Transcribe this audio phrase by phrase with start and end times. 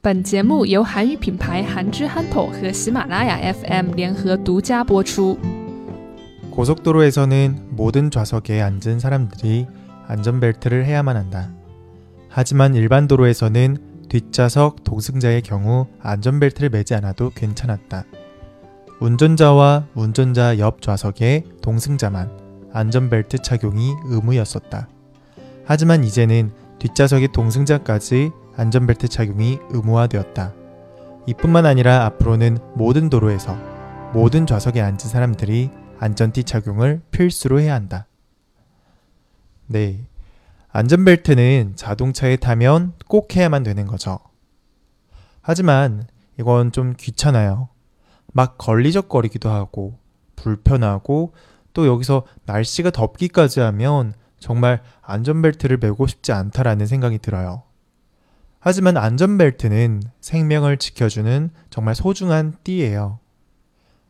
[0.00, 5.38] 本节目由韩语品牌韩之憨头和喜马拉雅 FM 联合独家播出。
[6.50, 9.66] 고속도로에서는 모든 좌석에 앉은 사람들이
[10.06, 11.50] 안전벨트를 해야만 한다.
[12.28, 18.04] 하지만 일반 도로에서는 뒷좌석 동승자의 경우 안전벨트를 매지 않아도 괜찮았다.
[19.00, 22.30] 운전자와 운전자 옆 좌석의 동승자만
[22.72, 24.88] 안전벨트 착용이 의무였었다.
[25.64, 30.53] 하지만 이제는 뒷좌석의 동승자까지 안전벨트 착용이 의무화되었다.
[31.27, 33.57] 이뿐만 아니라 앞으로는 모든 도로에서
[34.13, 38.07] 모든 좌석에 앉은 사람들이 안전띠 착용을 필수로 해야 한다.
[39.65, 40.05] 네.
[40.73, 44.19] 안전벨트는 자동차에 타면 꼭 해야만 되는 거죠.
[45.41, 46.05] 하지만
[46.37, 47.69] 이건 좀 귀찮아요.
[48.33, 49.97] 막 걸리적거리기도 하고,
[50.35, 51.33] 불편하고,
[51.71, 57.68] 또 여기서 날씨가 덥기까지 하면 정말 안전벨트를 매고 싶지 않다라는 생각이 들어요.
[58.59, 63.19] 하지만 안전벨트는 생명을 지켜주는 정말 소중한 띠예요.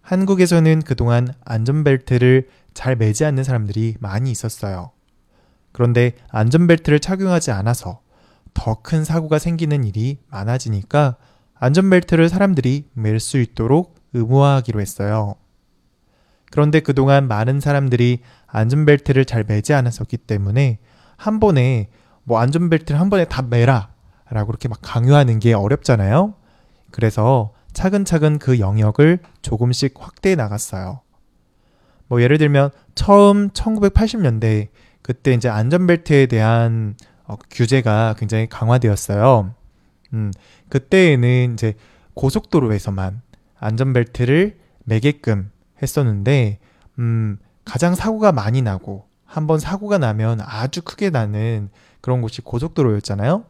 [0.00, 4.92] 한국에서는 그동안 안전벨트를 잘 매지 않는 사람들이 많이 있었어요.
[5.72, 8.00] 그런데 안전벨트를 착용하지 않아서
[8.54, 11.16] 더 큰 사고가 생기는 일이 많아지니까
[11.54, 15.36] 안전벨트를 사람들이 맬 수 있도록 의무화하기로 했어요.
[16.50, 20.78] 그런데 그동안 많은 사람들이 안전벨트를 잘 매지 않았었기 때문에
[21.16, 21.90] 한 번에
[22.24, 23.89] 뭐 안전벨트를 한 번에 다 매라
[24.30, 26.34] 라고 그렇게 막 강요하는 게 어렵잖아요.
[26.90, 31.00] 그래서 차근차근 그 영역을 조금씩 확대해 나갔어요.
[32.08, 34.68] 뭐 예를 들면 처음 1980년대
[35.02, 39.54] 그때 이제 안전벨트에 대한 어, 규제가 굉장히 강화되었어요.
[40.14, 40.32] 음,
[40.68, 41.74] 그때에는 이제
[42.14, 43.22] 고속도로에서만
[43.58, 46.58] 안전벨트를 매게끔 했었는데,
[46.98, 51.70] 음, 가장 사고가 많이 나고, 한번 사고가 나면 아주 크게 나는
[52.00, 53.44] 그런 곳이 고속도로였잖아요.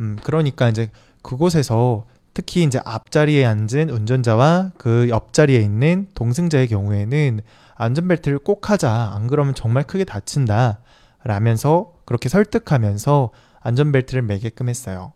[0.00, 0.90] 음, 그러니까 이제
[1.22, 7.40] 그곳에서 특히 이제 앞자리에 앉은 운전자와 그 옆자리에 있는 동승자의 경우에는
[7.74, 9.12] 안전벨트를 꼭 하자.
[9.14, 10.80] 안 그러면 정말 크게 다친다.
[11.24, 13.30] 라면서 그렇게 설득하면서
[13.60, 15.12] 안전벨트를 매게끔 했어요.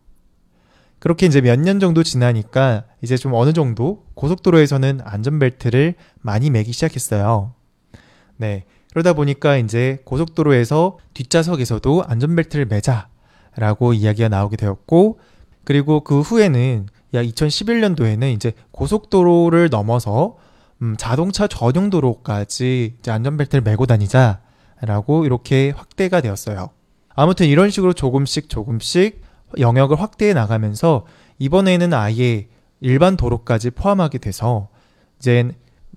[0.98, 7.54] 그렇게 이제 몇 년 정도 지나니까 이제 좀 어느 정도 고속도로에서는 안전벨트를 많이 매기 시작했어요.
[8.36, 8.64] 네.
[8.90, 13.08] 그러다 보니까 이제 고속도로에서 뒷좌석에서도 안전벨트를 매자
[13.56, 15.18] 라고 이야기가 나오게 되었고,
[15.64, 20.36] 그리고 그 후에는 약 2011년도에는 이제 고속도로를 넘어서
[20.82, 26.70] 음, 자동차 전용 도로까지 이제 안전벨트를 매고 다니자라고 이렇게 확대가 되었어요.
[27.14, 29.22] 아무튼 이런 식으로 조금씩 조금씩
[29.58, 31.06] 영역을 확대해 나가면서
[31.38, 32.48] 이번에는 아예
[32.80, 34.68] 일반 도로까지 포함하게 돼서
[35.18, 35.50] 이제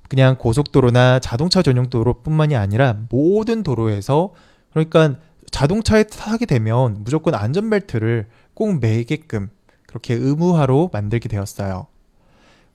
[0.10, 4.34] 그냥 고속도로나 자동차 전용 도로뿐만이 아니라 모든 도로에서
[4.72, 5.16] 그러니까
[5.58, 9.50] 자동차에 타게 되면 무조건 안전벨트를 꼭 매게끔
[9.88, 11.88] 그렇게 의무화로 만들게 되었어요.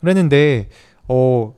[0.00, 0.68] 그랬는데
[1.06, 1.54] 어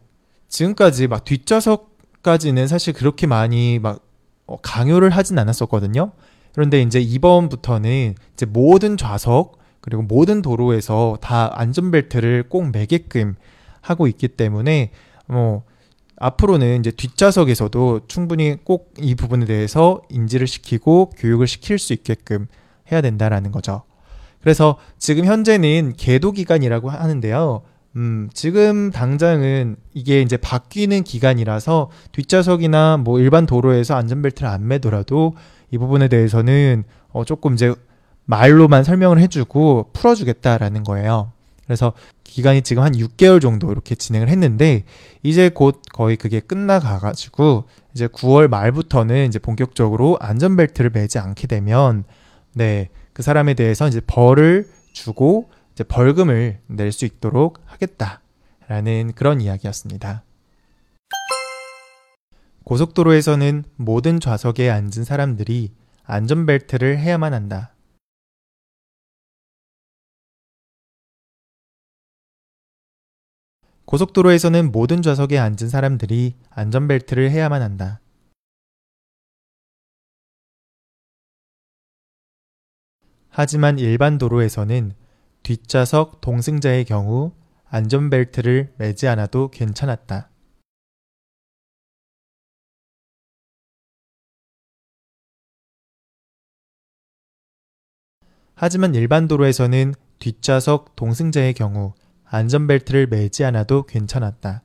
[0.48, 4.00] 지금까지 막 뒷좌석까지는 사실 그렇게 많이 막
[4.46, 6.12] 어, 강요를 하진 않았었거든요.
[6.52, 13.34] 그런데 이제 이번부터는 이제 모든 좌석 그리고 모든 도로에서 다 안전벨트를 꼭 매게끔
[13.80, 14.90] 하고 있기 때문에
[15.26, 15.62] 뭐
[16.16, 22.46] 앞으로는 이제 뒷좌석에서도 충분히 꼭 이 부분에 대해서 인지를 시키고 교육을 시킬 수 있게끔
[22.92, 23.82] 해야 된다라는 거죠.
[24.40, 27.62] 그래서 지금 현재는 계도 기간이라고 하는데요.
[27.96, 35.34] 음, 지금 당장은 이게 이제 바뀌는 기간이라서 뒷좌석이나 뭐 일반 도로에서 안전벨트를 안 매더라도
[35.70, 37.74] 이 부분에 대해서는 어 조금 이제
[38.26, 41.32] 말로만 설명을 해주고 풀어주겠다라는 거예요.
[41.64, 41.92] 그래서
[42.24, 44.84] 기간이 지금 한 6개월 정도 이렇게 진행을 했는데
[45.22, 47.64] 이제 곧 거의 그게 끝나가 가지고
[47.94, 52.04] 이제 9월 말부터는 이제 본격적으로 안전벨트를 매지 않게 되면
[52.54, 60.24] 네 그 사람에 대해서 이제 벌을 주고 이제 벌금을 낼 수 있도록 하겠다라는 그런 이야기였습니다.
[62.64, 65.72] 고속도로에서는 모든 좌석에 앉은 사람들이
[66.04, 67.73] 안전벨트를 해야만 한다.
[73.86, 78.00] 고속도로에서는 모든 좌석에 앉은 사람들이 안전벨트를 해야만 한다.
[83.28, 84.92] 하지만 일반 도로에서는
[85.42, 87.32] 뒷좌석 동승자의 경우
[87.64, 90.30] 안전벨트를 매지 않아도 괜찮았다.
[98.54, 101.92] 하지만 일반 도로에서는 뒷좌석 동승자의 경우
[102.34, 104.64] 안전벨트를 매지 않아도 괜찮았다.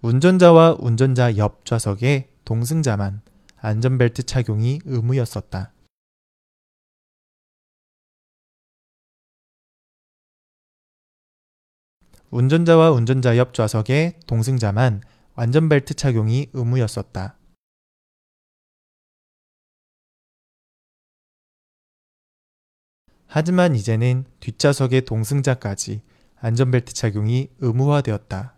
[0.00, 3.22] 운전자와 운전자 옆 좌석에 동승자만
[3.58, 5.72] 안전벨트 착용이 의무였었다.
[12.30, 15.02] 운전자와 운전자 옆 좌석의 동승자만
[15.36, 17.38] 안전벨트 착용이 의무였었다.
[23.34, 26.02] 하지만 이제는 뒷좌석의 동승자까지
[26.36, 28.54] 안전벨트 착용이 의무화되었다.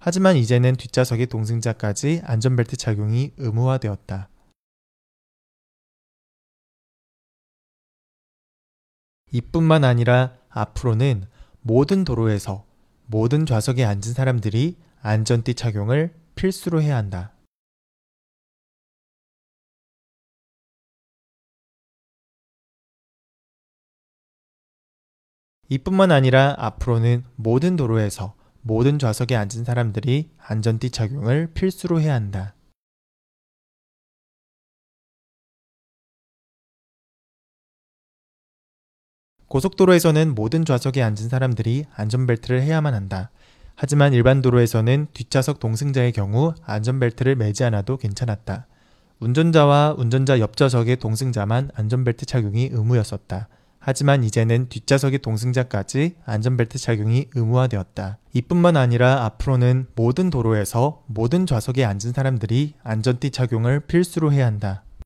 [0.00, 4.28] 하지만 이제는 뒷좌석의 동승자까지 안전벨트 착용이 의무화되었다.
[9.30, 11.28] 이뿐만 아니라 앞으로는
[11.60, 12.66] 모든 도로에서
[13.06, 17.32] 모든 좌석에 앉은 사람들이 안전띠 착용을 필수로 해야 한다.
[25.72, 32.54] 이뿐만 아니라 앞으로는 모든 도로에서 모든 좌석에 앉은 사람들이 안전띠 착용을 필수로 해야 한다.
[39.46, 43.30] 고속도로에서는 모든 좌석에 앉은 사람들이 안전벨트를 해야만 한다.
[43.76, 48.66] 하지만 일반 도로에서는 뒷좌석 동승자의 경우 안전벨트를 매지 않아도 괜찮았다.
[49.20, 53.48] 운전자와 운전자 옆좌석의 동승자만 안전벨트 착용이 의무였었다.
[53.80, 58.18] 하지만 이제는 뒷좌석의 동승자까지 안전벨트 착용이 의무화되었다.
[58.34, 64.84] 이뿐만 아니라 앞으로는 모든 도로에서 모든 좌석에 앉은 사람들이 안전띠 착용을 필수로 해야 한다.